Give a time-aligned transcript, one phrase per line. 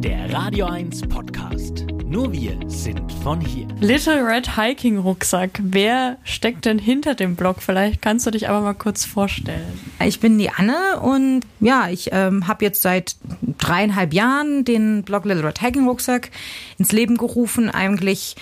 [0.00, 1.84] Der Radio 1 Podcast.
[2.04, 3.66] Nur wir sind von hier.
[3.80, 5.58] Little Red Hiking Rucksack.
[5.60, 7.56] Wer steckt denn hinter dem Blog?
[7.60, 9.80] Vielleicht kannst du dich aber mal kurz vorstellen.
[10.04, 13.16] Ich bin die Anne und ja, ich ähm, habe jetzt seit
[13.58, 16.30] dreieinhalb Jahren den Blog Little Red Hiking Rucksack
[16.78, 17.68] ins Leben gerufen.
[17.68, 18.36] Eigentlich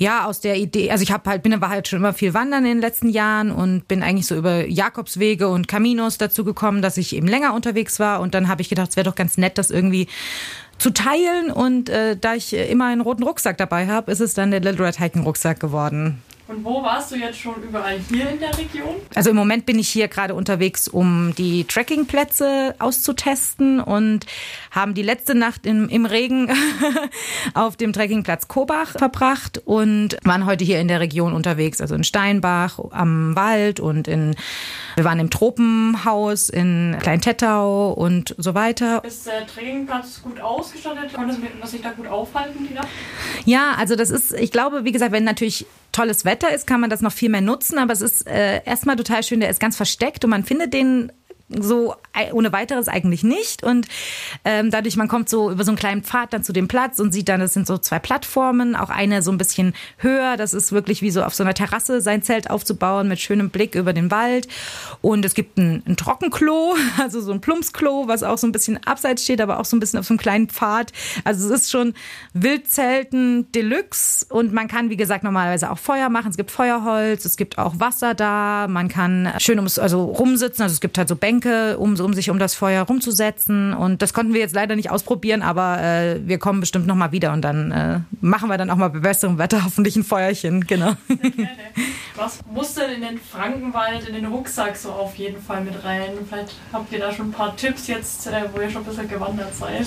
[0.00, 2.64] ja, aus der Idee, also ich habe halt, bin aber halt schon immer viel wandern
[2.64, 6.96] in den letzten Jahren und bin eigentlich so über Jakobswege und Caminos dazu gekommen, dass
[6.96, 9.58] ich eben länger unterwegs war und dann habe ich gedacht, es wäre doch ganz nett,
[9.58, 10.08] das irgendwie
[10.80, 14.50] zu teilen und äh, da ich immer einen roten Rucksack dabei habe, ist es dann
[14.50, 16.22] der Little Red Hiking Rucksack geworden.
[16.50, 18.96] Und wo warst du jetzt schon überall hier in der Region?
[19.14, 24.26] Also im Moment bin ich hier gerade unterwegs, um die Trekkingplätze auszutesten und
[24.72, 26.50] haben die letzte Nacht im, im Regen
[27.54, 32.02] auf dem Trekkingplatz Kobach verbracht und waren heute hier in der Region unterwegs, also in
[32.02, 34.34] Steinbach am Wald und in
[34.96, 39.04] wir waren im Tropenhaus in Klein-Tettau und so weiter.
[39.04, 41.12] Ist der Trekkingplatz gut ausgestattet?
[41.14, 42.88] Konnte man sich da gut aufhalten die Nacht?
[43.44, 46.90] Ja, also das ist, ich glaube, wie gesagt, wenn natürlich tolles Wetter ist, kann man
[46.90, 47.78] das noch viel mehr nutzen.
[47.78, 51.12] Aber es ist äh, erstmal total schön, der ist ganz versteckt und man findet den
[51.58, 51.94] so
[52.32, 53.62] ohne weiteres eigentlich nicht.
[53.62, 53.88] Und
[54.44, 57.12] ähm, dadurch, man kommt so über so einen kleinen Pfad dann zu dem Platz und
[57.12, 60.36] sieht dann, es sind so zwei Plattformen, auch eine so ein bisschen höher.
[60.36, 63.74] Das ist wirklich wie so auf so einer Terrasse sein Zelt aufzubauen mit schönem Blick
[63.74, 64.48] über den Wald.
[65.00, 68.78] Und es gibt ein, ein Trockenklo, also so ein Plumpsklo, was auch so ein bisschen
[68.86, 70.92] abseits steht, aber auch so ein bisschen auf so einem kleinen Pfad.
[71.24, 71.94] Also es ist schon
[72.32, 76.30] Wildzelten Deluxe und man kann, wie gesagt, normalerweise auch Feuer machen.
[76.30, 80.74] Es gibt Feuerholz, es gibt auch Wasser da, man kann schön ums, also rumsitzen, also
[80.74, 83.72] es gibt halt so Bänke Bänke, um, um sich um das Feuer rumzusetzen.
[83.72, 87.12] Und das konnten wir jetzt leider nicht ausprobieren, aber äh, wir kommen bestimmt noch mal
[87.12, 90.66] wieder und dann äh, machen wir dann auch mal bei besserem Wetter hoffentlich ein Feuerchen.
[90.66, 90.94] Genau.
[92.16, 96.10] Was muss denn in den Frankenwald, in den Rucksack so auf jeden Fall mit rein?
[96.28, 99.08] Vielleicht habt ihr da schon ein paar Tipps jetzt, äh, wo ihr schon ein bisschen
[99.08, 99.86] gewandert seid.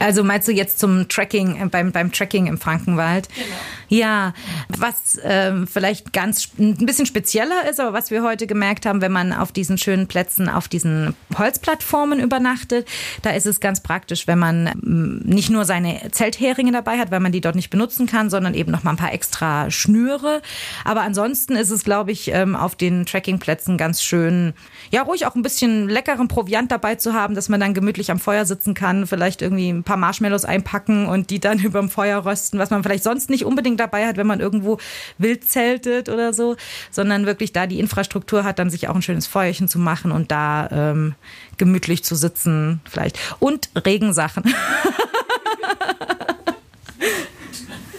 [0.00, 3.28] Also meinst du jetzt zum Tracking, äh, beim, beim Tracking im Frankenwald?
[3.28, 3.46] Genau.
[3.92, 4.32] Ja,
[4.68, 9.12] was ähm, vielleicht ganz ein bisschen spezieller ist, aber was wir heute gemerkt haben, wenn
[9.12, 12.88] man auf diesen schönen Plätzen, auf diesen Holzplattformen übernachtet,
[13.20, 17.20] da ist es ganz praktisch, wenn man ähm, nicht nur seine Zeltheringe dabei hat, weil
[17.20, 20.40] man die dort nicht benutzen kann, sondern eben noch mal ein paar extra Schnüre.
[20.86, 24.54] Aber ansonsten ist es, glaube ich, ähm, auf den Trekkingplätzen ganz schön,
[24.90, 28.18] ja, ruhig auch ein bisschen leckeren Proviant dabei zu haben, dass man dann gemütlich am
[28.18, 32.58] Feuer sitzen kann, vielleicht irgendwie ein paar Marshmallows einpacken und die dann überm Feuer rösten,
[32.58, 34.78] was man vielleicht sonst nicht unbedingt dabei hat, wenn man irgendwo
[35.18, 36.56] wild zeltet oder so,
[36.90, 40.30] sondern wirklich da die Infrastruktur hat, dann sich auch ein schönes Feuerchen zu machen und
[40.30, 41.14] da ähm,
[41.58, 43.18] gemütlich zu sitzen vielleicht.
[43.40, 44.44] Und Regensachen.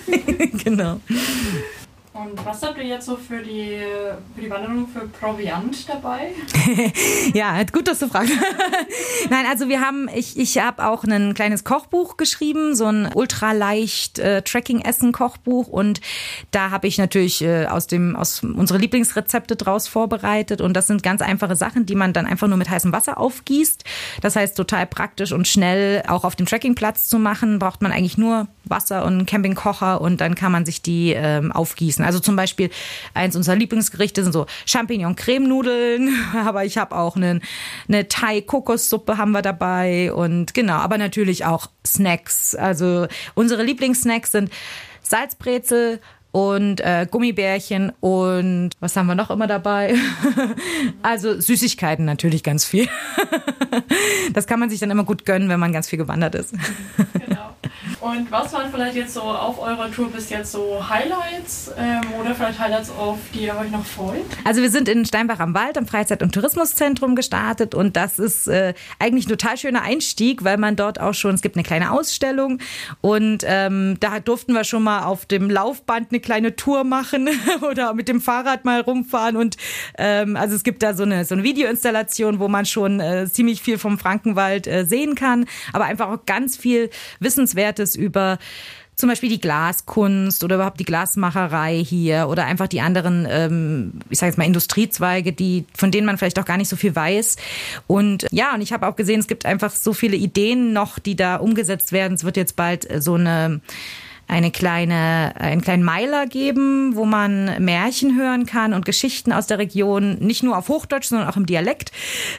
[0.63, 0.99] genau.
[2.23, 3.79] Und was habt ihr jetzt so für die,
[4.35, 6.31] für die Wanderung für Proviant dabei?
[7.33, 8.31] ja, gut, dass du fragst.
[9.29, 14.19] Nein, also wir haben, ich, ich habe auch ein kleines Kochbuch geschrieben, so ein ultraleicht
[14.19, 15.99] äh, Tracking-Essen-Kochbuch und
[16.51, 21.03] da habe ich natürlich äh, aus dem aus unsere Lieblingsrezepte draus vorbereitet und das sind
[21.03, 23.83] ganz einfache Sachen, die man dann einfach nur mit heißem Wasser aufgießt.
[24.21, 28.17] Das heißt total praktisch und schnell auch auf dem Trackingplatz zu machen, braucht man eigentlich
[28.17, 32.03] nur Wasser und einen Campingkocher und dann kann man sich die ähm, aufgießen.
[32.03, 32.69] Also zum Beispiel
[33.13, 36.09] eins unserer Lieblingsgerichte sind so Champignon-Cremenudeln,
[36.45, 37.41] aber ich habe auch eine,
[37.87, 42.55] eine Thai-Kokossuppe haben wir dabei und genau, aber natürlich auch Snacks.
[42.55, 44.51] Also unsere Lieblingssnacks sind
[45.01, 45.99] Salzbrezel,
[46.33, 49.93] und äh, Gummibärchen und was haben wir noch immer dabei?
[51.03, 52.87] also Süßigkeiten natürlich ganz viel.
[54.33, 56.55] das kann man sich dann immer gut gönnen, wenn man ganz viel gewandert ist.
[58.03, 62.35] Und was waren vielleicht jetzt so auf eurer Tour bis jetzt so Highlights ähm, oder
[62.35, 64.25] vielleicht Highlights, auf die ihr euch noch freut?
[64.43, 68.49] Also wir sind in Steinbach am Wald am Freizeit- und Tourismuszentrum gestartet und das ist
[68.49, 71.91] äh, eigentlich ein total schöner Einstieg, weil man dort auch schon, es gibt eine kleine
[71.91, 72.59] Ausstellung
[72.99, 77.29] und ähm, da durften wir schon mal auf dem Laufband eine kleine Tour machen
[77.61, 79.55] oder mit dem Fahrrad mal rumfahren und
[79.97, 83.61] ähm, also es gibt da so eine, so eine Videoinstallation, wo man schon äh, ziemlich
[83.61, 86.89] viel vom Frankenwald äh, sehen kann, aber einfach auch ganz viel
[87.21, 88.37] Wissenswertes über
[88.95, 94.19] zum Beispiel die Glaskunst oder überhaupt die Glasmacherei hier oder einfach die anderen, ähm, ich
[94.19, 97.37] sage jetzt mal Industriezweige, die von denen man vielleicht auch gar nicht so viel weiß.
[97.87, 101.15] Und ja, und ich habe auch gesehen, es gibt einfach so viele Ideen noch, die
[101.15, 102.13] da umgesetzt werden.
[102.13, 103.61] Es wird jetzt bald äh, so eine
[104.25, 109.59] eine kleine, einen kleinen Meiler geben, wo man Märchen hören kann und Geschichten aus der
[109.59, 111.91] Region, nicht nur auf Hochdeutsch, sondern auch im Dialekt.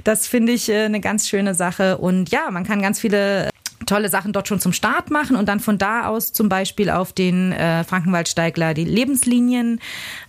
[0.02, 1.98] Das finde ich äh, eine ganz schöne Sache.
[1.98, 3.50] Und ja, man kann ganz viele
[3.86, 7.12] tolle Sachen dort schon zum Start machen und dann von da aus zum Beispiel auf
[7.12, 9.80] den äh, Frankenwaldsteigler die Lebenslinien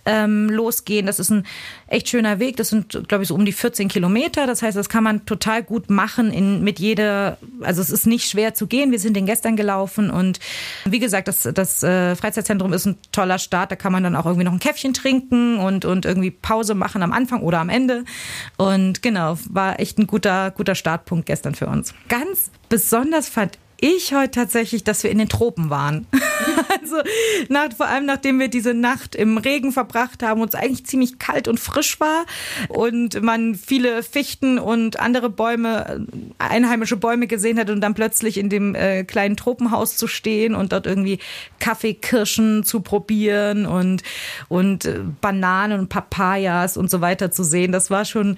[0.04, 1.06] ähm, losgehen.
[1.06, 1.46] Das ist ein
[1.88, 2.56] echt schöner Weg.
[2.56, 4.46] Das sind, glaube ich, so um die 14 Kilometer.
[4.46, 8.28] Das heißt, das kann man total gut machen in, mit jeder, also es ist nicht
[8.28, 8.90] schwer zu gehen.
[8.90, 10.40] Wir sind den gestern gelaufen und
[10.84, 13.70] wie gesagt, das, das äh, Freizeitzentrum ist ein toller Start.
[13.70, 17.02] Da kann man dann auch irgendwie noch ein Käffchen trinken und, und irgendwie Pause machen
[17.02, 18.04] am Anfang oder am Ende.
[18.56, 21.94] Und genau, war echt ein guter, guter Startpunkt gestern für uns.
[22.08, 26.06] Ganz besonders fand ich heute tatsächlich, dass wir in den Tropen waren.
[26.92, 27.02] also
[27.48, 31.18] nach, vor allem nachdem wir diese Nacht im Regen verbracht haben und es eigentlich ziemlich
[31.18, 32.26] kalt und frisch war
[32.68, 36.06] und man viele Fichten und andere Bäume,
[36.38, 40.72] einheimische Bäume gesehen hat und dann plötzlich in dem äh, kleinen Tropenhaus zu stehen und
[40.72, 41.18] dort irgendwie
[41.58, 44.02] Kaffeekirschen zu probieren und,
[44.48, 47.72] und äh, Bananen und Papayas und so weiter zu sehen.
[47.72, 48.36] Das war schon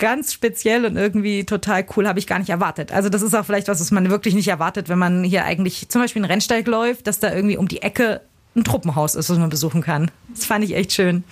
[0.00, 2.90] ganz speziell und irgendwie total cool, habe ich gar nicht erwartet.
[2.90, 5.88] Also das ist auch vielleicht was, was man wirklich nicht erwartet, wenn man hier eigentlich
[5.88, 8.22] zum Beispiel einen Rennsteig läuft, dass da irgendwie um die Ecke
[8.56, 10.10] ein Truppenhaus ist, was man besuchen kann.
[10.34, 11.22] Das fand ich echt schön.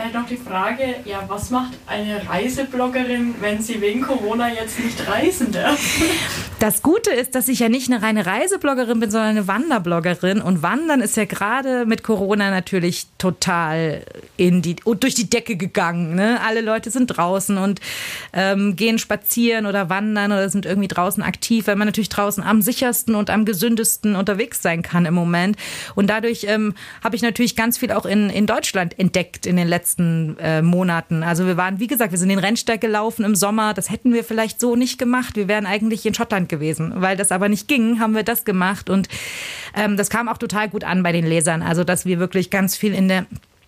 [0.00, 5.06] Vielleicht noch die Frage, ja, was macht eine Reisebloggerin, wenn sie wegen Corona jetzt nicht
[5.06, 5.78] reisen darf?
[6.58, 10.42] Das Gute ist, dass ich ja nicht eine reine Reisebloggerin bin, sondern eine Wanderbloggerin.
[10.42, 14.02] Und Wandern ist ja gerade mit Corona natürlich total
[14.36, 16.14] in die, durch die Decke gegangen.
[16.14, 16.38] Ne?
[16.46, 17.80] Alle Leute sind draußen und
[18.32, 22.60] ähm, gehen spazieren oder wandern oder sind irgendwie draußen aktiv, weil man natürlich draußen am
[22.62, 25.56] sichersten und am gesündesten unterwegs sein kann im Moment.
[25.94, 29.68] Und dadurch ähm, habe ich natürlich ganz viel auch in, in Deutschland entdeckt in den
[29.68, 31.22] letzten letzten äh, Monaten.
[31.22, 33.74] Also wir waren, wie gesagt, wir sind den Rennsteig gelaufen im Sommer.
[33.74, 35.36] Das hätten wir vielleicht so nicht gemacht.
[35.36, 36.92] Wir wären eigentlich in Schottland gewesen.
[36.96, 38.88] Weil das aber nicht ging, haben wir das gemacht.
[38.88, 39.08] Und
[39.74, 41.62] ähm, das kam auch total gut an bei den Lesern.
[41.62, 43.26] Also dass wir wirklich ganz viel in der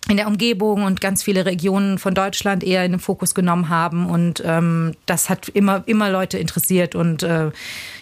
[0.09, 4.09] in der Umgebung und ganz viele Regionen von Deutschland eher in den Fokus genommen haben.
[4.09, 6.93] Und ähm, das hat immer, immer Leute interessiert.
[6.93, 7.51] Und äh,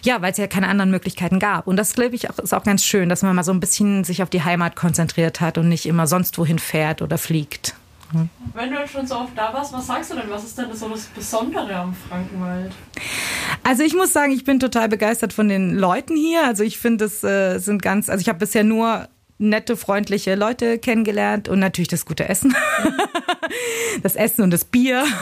[0.02, 1.68] ja, weil es ja keine anderen Möglichkeiten gab.
[1.68, 4.02] Und das, glaube ich, auch, ist auch ganz schön, dass man mal so ein bisschen
[4.02, 7.76] sich auf die Heimat konzentriert hat und nicht immer sonst wohin fährt oder fliegt.
[8.54, 10.28] Wenn du schon so oft da warst, was sagst du denn?
[10.28, 12.72] Was ist denn so das Besondere am Frankenwald?
[13.62, 16.46] Also ich muss sagen, ich bin total begeistert von den Leuten hier.
[16.46, 20.78] Also ich finde, es äh, sind ganz, also ich habe bisher nur nette, freundliche Leute
[20.78, 22.54] kennengelernt und natürlich das gute Essen.
[24.02, 25.04] das Essen und das Bier.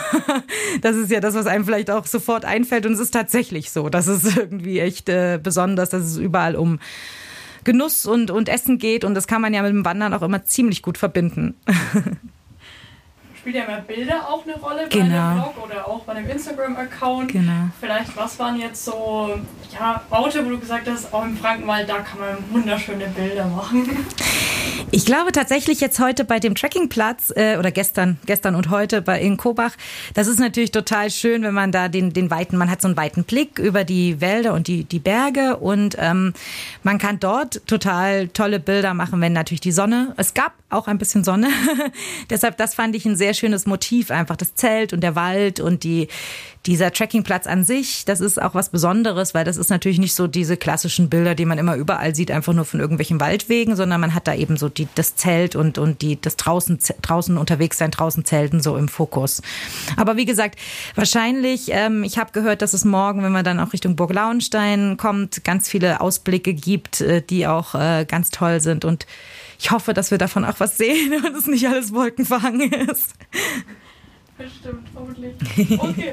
[0.82, 2.86] Das ist ja das, was einem vielleicht auch sofort einfällt.
[2.86, 3.88] Und es ist tatsächlich so.
[3.88, 6.78] Das ist irgendwie echt äh, besonders, dass es überall um
[7.64, 9.04] Genuss und, und Essen geht.
[9.04, 11.54] Und das kann man ja mit dem Wandern auch immer ziemlich gut verbinden.
[13.40, 15.04] spielt ja immer Bilder auch eine Rolle genau.
[15.04, 17.32] bei dem Blog oder auch bei dem Instagram-Account.
[17.32, 17.70] Genau.
[17.80, 19.38] Vielleicht, was waren jetzt so
[19.72, 23.88] ja, Orte, wo du gesagt hast, auch im Frankenwald, da kann man wunderschöne Bilder machen?
[24.92, 29.20] Ich glaube tatsächlich jetzt heute bei dem Trekkingplatz äh, oder gestern, gestern und heute bei
[29.20, 29.72] in Kobach,
[30.14, 32.96] das ist natürlich total schön, wenn man da den, den weiten, man hat so einen
[32.96, 36.34] weiten Blick über die Wälder und die, die Berge und ähm,
[36.82, 40.98] man kann dort total tolle Bilder machen, wenn natürlich die Sonne, es gab auch ein
[40.98, 41.48] bisschen Sonne,
[42.30, 45.84] deshalb das fand ich ein sehr schönes Motiv, einfach das Zelt und der Wald und
[45.84, 46.08] die,
[46.66, 50.26] dieser Trekkingplatz an sich, das ist auch was Besonderes, weil das ist natürlich nicht so
[50.26, 54.14] diese klassischen Bilder, die man immer überall sieht, einfach nur von irgendwelchen Waldwegen, sondern man
[54.14, 57.90] hat da eben so die, das Zelt und, und die, das draußen, draußen unterwegs sein,
[57.90, 59.40] draußen zelten so im Fokus.
[59.96, 60.58] Aber wie gesagt,
[60.94, 64.98] wahrscheinlich, ähm, ich habe gehört, dass es morgen, wenn man dann auch Richtung Burg Lauenstein
[64.98, 69.06] kommt, ganz viele Ausblicke gibt, äh, die auch äh, ganz toll sind und
[69.58, 73.14] ich hoffe, dass wir davon auch was sehen und es nicht alles wolkenverhangen ist.
[74.36, 75.34] Bestimmt, hoffentlich.
[75.80, 76.12] Okay.